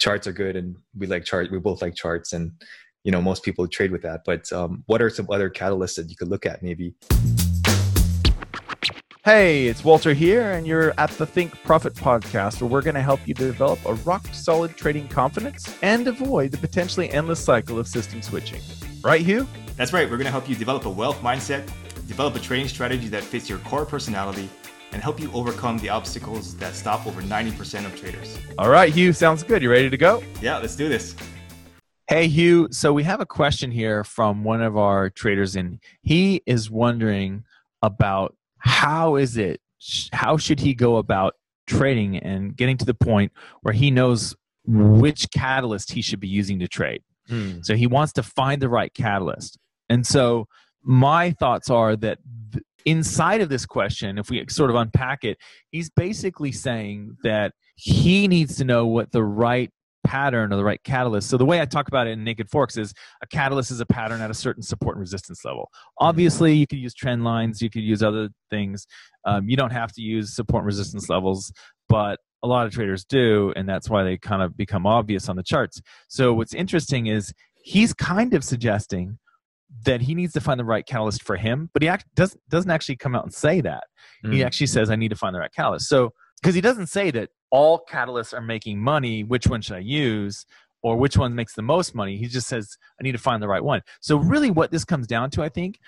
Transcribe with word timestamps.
charts 0.00 0.26
are 0.26 0.32
good 0.32 0.56
and 0.56 0.74
we 0.98 1.06
like 1.06 1.24
chart 1.24 1.50
we 1.52 1.58
both 1.58 1.82
like 1.82 1.94
charts 1.94 2.32
and 2.32 2.50
you 3.04 3.12
know 3.12 3.22
most 3.22 3.44
people 3.44 3.68
trade 3.68 3.92
with 3.92 4.02
that 4.02 4.22
but 4.24 4.50
um, 4.52 4.82
what 4.86 5.00
are 5.00 5.10
some 5.10 5.28
other 5.30 5.48
catalysts 5.50 5.94
that 5.94 6.08
you 6.08 6.16
could 6.16 6.28
look 6.28 6.46
at 6.46 6.62
maybe 6.62 6.94
Hey, 9.22 9.66
it's 9.66 9.84
Walter 9.84 10.14
here, 10.14 10.52
and 10.52 10.66
you're 10.66 10.94
at 10.96 11.10
the 11.10 11.26
Think 11.26 11.52
Profit 11.62 11.92
podcast, 11.92 12.62
where 12.62 12.70
we're 12.70 12.80
going 12.80 12.94
to 12.94 13.02
help 13.02 13.20
you 13.28 13.34
develop 13.34 13.78
a 13.84 13.92
rock 13.96 14.26
solid 14.32 14.74
trading 14.78 15.08
confidence 15.08 15.76
and 15.82 16.08
avoid 16.08 16.52
the 16.52 16.56
potentially 16.56 17.10
endless 17.10 17.38
cycle 17.38 17.78
of 17.78 17.86
system 17.86 18.22
switching. 18.22 18.62
Right, 19.04 19.20
Hugh? 19.20 19.46
That's 19.76 19.92
right. 19.92 20.10
We're 20.10 20.16
going 20.16 20.24
to 20.24 20.30
help 20.30 20.48
you 20.48 20.54
develop 20.54 20.86
a 20.86 20.90
wealth 20.90 21.20
mindset, 21.20 21.66
develop 22.08 22.34
a 22.34 22.38
trading 22.38 22.68
strategy 22.68 23.08
that 23.08 23.22
fits 23.22 23.46
your 23.46 23.58
core 23.58 23.84
personality, 23.84 24.48
and 24.92 25.02
help 25.02 25.20
you 25.20 25.30
overcome 25.32 25.78
the 25.78 25.88
obstacles 25.88 26.56
that 26.56 26.74
stop 26.74 27.06
over 27.06 27.22
90% 27.22 27.86
of 27.86 27.98
traders. 27.98 28.38
All 28.58 28.70
right, 28.70 28.92
Hugh, 28.92 29.12
sounds 29.12 29.42
good. 29.42 29.62
You 29.62 29.70
ready 29.70 29.90
to 29.90 29.96
go? 29.96 30.22
Yeah, 30.40 30.58
let's 30.58 30.76
do 30.76 30.88
this. 30.88 31.14
Hey, 32.08 32.26
Hugh. 32.26 32.68
So 32.72 32.92
we 32.92 33.04
have 33.04 33.20
a 33.20 33.26
question 33.26 33.70
here 33.70 34.02
from 34.02 34.42
one 34.42 34.62
of 34.62 34.76
our 34.76 35.10
traders, 35.10 35.54
and 35.54 35.78
he 36.02 36.42
is 36.44 36.70
wondering 36.70 37.44
about 37.82 38.36
how 38.58 39.16
is 39.16 39.36
it 39.36 39.60
how 40.12 40.36
should 40.36 40.60
he 40.60 40.74
go 40.74 40.96
about 40.96 41.34
trading 41.66 42.16
and 42.18 42.56
getting 42.56 42.76
to 42.76 42.84
the 42.84 42.94
point 42.94 43.32
where 43.62 43.72
he 43.72 43.90
knows 43.90 44.34
which 44.66 45.30
catalyst 45.30 45.92
he 45.92 46.02
should 46.02 46.20
be 46.20 46.28
using 46.28 46.58
to 46.58 46.68
trade 46.68 47.02
hmm. 47.28 47.60
so 47.62 47.74
he 47.74 47.86
wants 47.86 48.12
to 48.12 48.22
find 48.22 48.60
the 48.60 48.68
right 48.68 48.92
catalyst 48.92 49.56
and 49.88 50.06
so 50.06 50.46
my 50.82 51.30
thoughts 51.30 51.70
are 51.70 51.96
that 51.96 52.18
inside 52.84 53.40
of 53.40 53.48
this 53.48 53.66
question 53.66 54.18
if 54.18 54.30
we 54.30 54.44
sort 54.48 54.70
of 54.70 54.76
unpack 54.76 55.24
it 55.24 55.36
he's 55.70 55.90
basically 55.90 56.52
saying 56.52 57.16
that 57.22 57.52
he 57.76 58.28
needs 58.28 58.56
to 58.56 58.64
know 58.64 58.86
what 58.86 59.10
the 59.12 59.22
right 59.22 59.70
pattern 60.04 60.52
or 60.52 60.56
the 60.56 60.64
right 60.64 60.82
catalyst. 60.82 61.28
So 61.28 61.36
the 61.36 61.44
way 61.44 61.60
I 61.60 61.64
talk 61.64 61.88
about 61.88 62.06
it 62.06 62.10
in 62.10 62.24
Naked 62.24 62.50
Forex 62.50 62.78
is 62.78 62.92
a 63.22 63.26
catalyst 63.26 63.70
is 63.70 63.80
a 63.80 63.86
pattern 63.86 64.20
at 64.20 64.30
a 64.30 64.34
certain 64.34 64.62
support 64.62 64.96
and 64.96 65.00
resistance 65.00 65.44
level. 65.44 65.70
Obviously, 65.98 66.54
you 66.54 66.66
could 66.66 66.78
use 66.78 66.94
trend 66.94 67.24
lines, 67.24 67.62
you 67.62 67.70
could 67.70 67.82
use 67.82 68.02
other 68.02 68.28
things. 68.50 68.86
Um, 69.24 69.48
you 69.48 69.56
don't 69.56 69.72
have 69.72 69.92
to 69.92 70.02
use 70.02 70.34
support 70.34 70.62
and 70.62 70.66
resistance 70.66 71.08
levels, 71.08 71.52
but 71.88 72.18
a 72.42 72.48
lot 72.48 72.66
of 72.66 72.72
traders 72.72 73.04
do, 73.04 73.52
and 73.54 73.68
that's 73.68 73.90
why 73.90 74.02
they 74.02 74.16
kind 74.16 74.42
of 74.42 74.56
become 74.56 74.86
obvious 74.86 75.28
on 75.28 75.36
the 75.36 75.42
charts. 75.42 75.80
So 76.08 76.32
what's 76.32 76.54
interesting 76.54 77.06
is 77.06 77.32
he's 77.62 77.92
kind 77.92 78.32
of 78.34 78.42
suggesting 78.42 79.18
that 79.84 80.00
he 80.00 80.14
needs 80.14 80.32
to 80.34 80.40
find 80.40 80.58
the 80.58 80.64
right 80.64 80.84
catalyst 80.84 81.22
for 81.22 81.36
him, 81.36 81.70
but 81.72 81.82
he 81.82 81.88
act, 81.88 82.06
does, 82.14 82.36
doesn't 82.48 82.70
actually 82.70 82.96
come 82.96 83.14
out 83.14 83.24
and 83.24 83.32
say 83.32 83.60
that. 83.60 83.84
Mm. 84.24 84.34
He 84.34 84.44
actually 84.44 84.66
says, 84.66 84.90
I 84.90 84.96
need 84.96 85.10
to 85.10 85.16
find 85.16 85.34
the 85.34 85.40
right 85.40 85.52
catalyst. 85.54 85.88
So, 85.88 86.12
because 86.40 86.54
he 86.54 86.60
doesn't 86.60 86.86
say 86.86 87.10
that 87.10 87.30
all 87.50 87.84
catalysts 87.88 88.32
are 88.32 88.40
making 88.40 88.78
money 88.78 89.24
which 89.24 89.46
one 89.46 89.60
should 89.60 89.76
i 89.76 89.80
use 89.80 90.46
or 90.82 90.96
which 90.96 91.16
one 91.16 91.34
makes 91.34 91.54
the 91.54 91.62
most 91.62 91.94
money 91.94 92.16
he 92.16 92.26
just 92.26 92.46
says 92.46 92.76
i 93.00 93.02
need 93.02 93.12
to 93.12 93.18
find 93.18 93.42
the 93.42 93.48
right 93.48 93.64
one 93.64 93.82
so 94.00 94.16
really 94.16 94.50
what 94.50 94.70
this 94.70 94.84
comes 94.84 95.06
down 95.06 95.30
to 95.30 95.42
i 95.42 95.48
think 95.48 95.78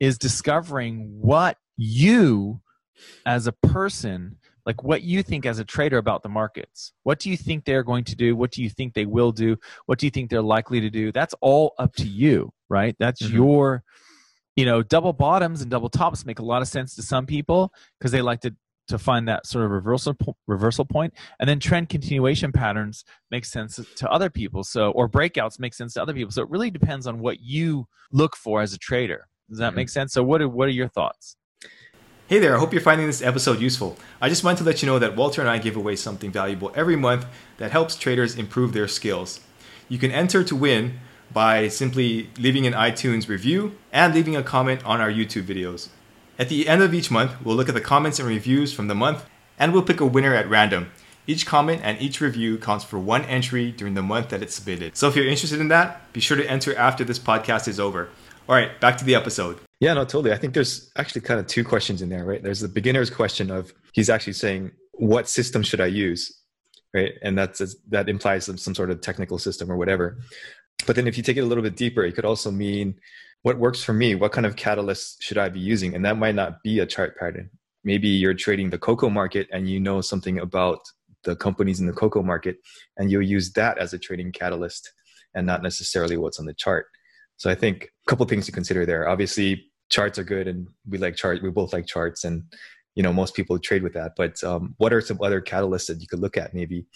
is 0.00 0.16
discovering 0.16 1.08
what 1.20 1.56
you 1.76 2.60
as 3.26 3.46
a 3.46 3.52
person 3.52 4.36
like 4.68 4.84
what 4.84 5.02
you 5.02 5.24
think 5.24 5.46
as 5.46 5.58
a 5.58 5.64
trader 5.64 5.98
about 5.98 6.22
the 6.22 6.28
markets. 6.28 6.92
What 7.02 7.18
do 7.18 7.28
you 7.28 7.36
think 7.36 7.64
they're 7.64 7.82
going 7.82 8.04
to 8.04 8.14
do? 8.14 8.36
What 8.36 8.52
do 8.52 8.62
you 8.62 8.70
think 8.70 8.94
they 8.94 9.06
will 9.06 9.32
do? 9.32 9.56
What 9.86 9.98
do 9.98 10.06
you 10.06 10.10
think 10.10 10.30
they're 10.30 10.42
likely 10.42 10.80
to 10.80 10.90
do? 10.90 11.10
That's 11.10 11.34
all 11.40 11.74
up 11.78 11.96
to 11.96 12.06
you 12.06 12.52
right? 12.68 12.94
That's 12.98 13.22
mm-hmm. 13.22 13.36
your 13.36 13.84
you 14.56 14.64
know 14.64 14.82
double 14.82 15.12
bottoms 15.12 15.62
and 15.62 15.70
double 15.70 15.88
tops 15.88 16.26
make 16.26 16.38
a 16.38 16.44
lot 16.44 16.62
of 16.62 16.68
sense 16.68 16.94
to 16.96 17.02
some 17.02 17.26
people 17.26 17.72
because 17.98 18.12
they 18.12 18.22
like 18.22 18.40
to 18.40 18.54
to 18.88 18.98
find 18.98 19.28
that 19.28 19.46
sort 19.46 19.64
of 19.64 19.70
reversal 19.70 20.16
reversal 20.46 20.84
point. 20.84 21.12
And 21.38 21.48
then 21.48 21.60
trend 21.60 21.88
continuation 21.88 22.52
patterns 22.52 23.04
make 23.30 23.44
sense 23.44 23.78
to 23.96 24.10
other 24.10 24.30
people. 24.30 24.64
So 24.64 24.90
or 24.92 25.08
breakouts 25.08 25.60
make 25.60 25.74
sense 25.74 25.94
to 25.94 26.02
other 26.02 26.14
people. 26.14 26.30
So 26.30 26.42
it 26.42 26.50
really 26.50 26.70
depends 26.70 27.06
on 27.06 27.18
what 27.18 27.40
you 27.40 27.86
look 28.12 28.36
for 28.36 28.62
as 28.62 28.72
a 28.72 28.78
trader. 28.78 29.28
Does 29.48 29.58
that 29.58 29.68
mm-hmm. 29.68 29.76
make 29.76 29.88
sense? 29.88 30.12
So 30.12 30.22
what 30.22 30.40
are, 30.40 30.48
what 30.48 30.68
are 30.68 30.72
your 30.72 30.88
thoughts 30.88 31.36
Hey 32.28 32.40
there, 32.40 32.54
I 32.54 32.58
hope 32.58 32.74
you're 32.74 32.82
finding 32.82 33.06
this 33.06 33.22
episode 33.22 33.58
useful. 33.58 33.96
I 34.20 34.28
just 34.28 34.44
want 34.44 34.58
to 34.58 34.64
let 34.64 34.82
you 34.82 34.86
know 34.86 34.98
that 34.98 35.16
Walter 35.16 35.40
and 35.40 35.48
I 35.48 35.56
give 35.56 35.76
away 35.76 35.96
something 35.96 36.30
valuable 36.30 36.70
every 36.74 36.94
month 36.94 37.24
that 37.56 37.70
helps 37.70 37.96
traders 37.96 38.36
improve 38.36 38.74
their 38.74 38.86
skills. 38.86 39.40
You 39.88 39.96
can 39.96 40.10
enter 40.10 40.44
to 40.44 40.54
win 40.54 41.00
by 41.32 41.68
simply 41.68 42.28
leaving 42.38 42.66
an 42.66 42.74
iTunes 42.74 43.30
review 43.30 43.78
and 43.94 44.14
leaving 44.14 44.36
a 44.36 44.42
comment 44.42 44.84
on 44.84 45.00
our 45.00 45.10
YouTube 45.10 45.44
videos. 45.44 45.88
At 46.38 46.50
the 46.50 46.68
end 46.68 46.82
of 46.82 46.92
each 46.92 47.10
month, 47.10 47.32
we'll 47.42 47.56
look 47.56 47.70
at 47.70 47.74
the 47.74 47.80
comments 47.80 48.18
and 48.18 48.28
reviews 48.28 48.74
from 48.74 48.88
the 48.88 48.94
month 48.94 49.24
and 49.58 49.72
we'll 49.72 49.82
pick 49.82 50.00
a 50.00 50.04
winner 50.04 50.34
at 50.34 50.50
random. 50.50 50.90
Each 51.26 51.46
comment 51.46 51.80
and 51.82 51.98
each 51.98 52.20
review 52.20 52.58
counts 52.58 52.84
for 52.84 52.98
one 52.98 53.24
entry 53.24 53.72
during 53.72 53.94
the 53.94 54.02
month 54.02 54.28
that 54.28 54.42
it's 54.42 54.56
submitted. 54.56 54.98
So 54.98 55.08
if 55.08 55.16
you're 55.16 55.24
interested 55.24 55.62
in 55.62 55.68
that, 55.68 56.12
be 56.12 56.20
sure 56.20 56.36
to 56.36 56.46
enter 56.46 56.76
after 56.76 57.04
this 57.04 57.18
podcast 57.18 57.68
is 57.68 57.80
over. 57.80 58.10
All 58.46 58.54
right, 58.54 58.78
back 58.82 58.98
to 58.98 59.04
the 59.06 59.14
episode. 59.14 59.60
Yeah, 59.80 59.94
no, 59.94 60.04
totally. 60.04 60.32
I 60.32 60.36
think 60.38 60.54
there's 60.54 60.90
actually 60.96 61.20
kind 61.20 61.38
of 61.38 61.46
two 61.46 61.64
questions 61.64 62.02
in 62.02 62.08
there, 62.08 62.24
right? 62.24 62.42
There's 62.42 62.60
the 62.60 62.68
beginner's 62.68 63.10
question 63.10 63.50
of 63.50 63.72
he's 63.92 64.10
actually 64.10 64.32
saying, 64.32 64.72
what 64.92 65.28
system 65.28 65.62
should 65.62 65.80
I 65.80 65.86
use? 65.86 66.34
Right. 66.92 67.12
And 67.22 67.36
that's 67.38 67.76
that 67.90 68.08
implies 68.08 68.46
some, 68.46 68.56
some 68.56 68.74
sort 68.74 68.90
of 68.90 69.00
technical 69.02 69.38
system 69.38 69.70
or 69.70 69.76
whatever. 69.76 70.18
But 70.86 70.96
then 70.96 71.06
if 71.06 71.16
you 71.16 71.22
take 71.22 71.36
it 71.36 71.40
a 71.40 71.46
little 71.46 71.62
bit 71.62 71.76
deeper, 71.76 72.02
it 72.02 72.14
could 72.14 72.24
also 72.24 72.50
mean 72.50 72.98
what 73.42 73.58
works 73.58 73.82
for 73.82 73.92
me 73.92 74.14
what 74.14 74.32
kind 74.32 74.46
of 74.46 74.56
catalyst 74.56 75.22
should 75.22 75.38
i 75.38 75.48
be 75.48 75.60
using 75.60 75.94
and 75.94 76.04
that 76.04 76.18
might 76.18 76.34
not 76.34 76.62
be 76.62 76.78
a 76.78 76.86
chart 76.86 77.16
pattern 77.16 77.50
maybe 77.84 78.08
you're 78.08 78.34
trading 78.34 78.70
the 78.70 78.78
cocoa 78.78 79.08
market 79.08 79.48
and 79.52 79.68
you 79.68 79.80
know 79.80 80.00
something 80.00 80.38
about 80.38 80.80
the 81.24 81.36
companies 81.36 81.80
in 81.80 81.86
the 81.86 81.92
cocoa 81.92 82.22
market 82.22 82.56
and 82.96 83.10
you'll 83.10 83.22
use 83.22 83.52
that 83.52 83.78
as 83.78 83.92
a 83.92 83.98
trading 83.98 84.32
catalyst 84.32 84.92
and 85.34 85.46
not 85.46 85.62
necessarily 85.62 86.16
what's 86.16 86.38
on 86.38 86.46
the 86.46 86.54
chart 86.54 86.86
so 87.36 87.50
i 87.50 87.54
think 87.54 87.84
a 87.84 88.10
couple 88.10 88.26
things 88.26 88.46
to 88.46 88.52
consider 88.52 88.84
there 88.84 89.08
obviously 89.08 89.67
charts 89.90 90.18
are 90.18 90.24
good 90.24 90.48
and 90.48 90.68
we 90.88 90.98
like 90.98 91.16
chart 91.16 91.42
we 91.42 91.50
both 91.50 91.72
like 91.72 91.86
charts 91.86 92.24
and 92.24 92.44
you 92.94 93.02
know 93.02 93.12
most 93.12 93.34
people 93.34 93.58
trade 93.58 93.82
with 93.82 93.94
that. 93.94 94.12
But 94.16 94.42
um, 94.42 94.74
what 94.78 94.92
are 94.92 95.00
some 95.00 95.18
other 95.22 95.40
catalysts 95.40 95.86
that 95.86 96.00
you 96.00 96.06
could 96.06 96.20
look 96.20 96.36
at 96.36 96.54
maybe 96.54 96.86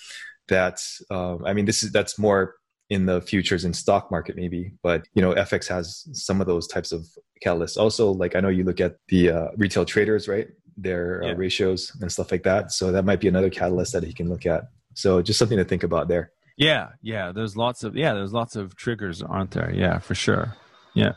that 0.49 0.81
um, 1.11 1.45
i 1.47 1.53
mean 1.53 1.65
this 1.65 1.83
is 1.83 1.93
that's 1.93 2.19
more 2.19 2.57
in 2.91 3.07
the 3.07 3.21
futures 3.21 3.65
and 3.65 3.75
stock 3.75 4.11
market 4.11 4.37
maybe 4.37 4.73
but 4.83 5.07
you 5.15 5.23
know 5.23 5.33
fx 5.35 5.69
has 5.69 6.07
some 6.13 6.41
of 6.41 6.47
those 6.47 6.67
types 6.67 6.93
of 6.93 7.07
catalysts. 7.45 7.77
Also 7.77 8.11
like 8.11 8.37
i 8.37 8.41
know 8.41 8.49
you 8.49 8.65
look 8.65 8.81
at 8.81 8.97
the 9.09 9.31
uh, 9.31 9.49
retail 9.57 9.85
traders 9.85 10.29
right? 10.29 10.49
Their 10.77 11.23
uh, 11.23 11.27
yeah. 11.27 11.33
uh, 11.33 11.37
ratios 11.37 11.93
and 12.01 12.11
stuff 12.11 12.33
like 12.33 12.45
that. 12.45 12.73
So 12.73 12.93
that 12.93 13.05
might 13.05 13.21
be 13.21 13.29
another 13.29 13.51
catalyst 13.51 13.93
that 13.93 14.05
he 14.05 14.15
can 14.15 14.31
look 14.31 14.47
at. 14.47 14.65
So 14.95 15.21
just 15.21 15.39
something 15.39 15.59
to 15.59 15.65
think 15.65 15.83
about 15.83 16.09
there. 16.09 16.33
Yeah 16.57 16.89
yeah 17.03 17.33
there's 17.33 17.57
lots 17.57 17.85
of 17.85 17.95
yeah 17.95 18.15
there's 18.15 18.33
lots 18.33 18.57
of 18.57 18.75
triggers 18.77 19.23
aren't 19.23 19.51
there? 19.51 19.73
Yeah 19.75 19.99
for 19.99 20.15
sure. 20.15 20.57
Yeah 20.95 21.13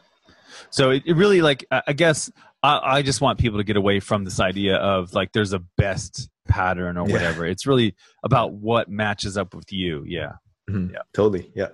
so 0.70 0.92
it, 0.92 1.04
it 1.06 1.16
really 1.16 1.42
like 1.42 1.66
i 1.72 1.94
guess 1.94 2.32
I, 2.64 2.98
I, 2.98 3.02
just 3.04 3.22
want 3.22 3.38
people 3.40 3.60
to 3.60 3.64
get 3.64 3.78
away 3.78 4.00
from 4.00 4.24
this 4.24 4.40
idea 4.40 4.78
of 4.78 5.14
like 5.14 5.32
there's 5.34 5.54
a 5.54 5.60
best 5.78 6.30
pattern 6.48 6.98
or 6.98 7.04
whatever 7.04 7.46
yeah. 7.46 7.52
it's 7.52 7.68
really 7.68 7.96
about 8.24 8.54
what 8.54 8.90
matches 8.90 9.38
up 9.38 9.54
with 9.54 9.72
you 9.72 10.04
yeah 10.08 10.34
Mm-hmm. 10.70 10.94
Yeah, 10.94 11.02
totally. 11.14 11.52
Yeah. 11.56 11.70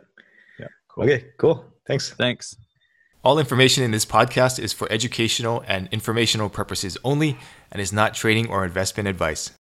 Yeah. 0.60 0.68
Cool. 0.88 1.04
Okay, 1.06 1.26
cool. 1.38 1.66
Thanks. 1.88 2.12
Thanks. 2.12 2.56
All 3.24 3.38
information 3.38 3.84
in 3.84 3.92
this 3.92 4.06
podcast 4.06 4.58
is 4.60 4.74
for 4.74 4.92
educational 4.92 5.64
and 5.68 5.88
informational 5.92 6.50
purposes 6.50 6.98
only 7.04 7.38
and 7.72 7.82
is 7.82 7.94
not 7.94 8.16
trading 8.16 8.50
or 8.50 8.66
investment 8.66 9.08
advice. 9.08 9.52